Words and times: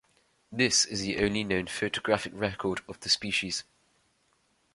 This 0.51 0.85
is 0.87 1.01
the 1.01 1.19
only 1.23 1.43
known 1.43 1.67
photographic 1.67 2.33
record 2.33 2.81
of 2.89 2.99
the 3.01 3.09
species. 3.09 3.65